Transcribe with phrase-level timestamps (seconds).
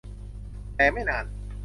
[0.75, 1.25] แต่ไม่นาน